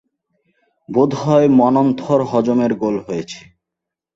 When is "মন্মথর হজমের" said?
1.59-2.71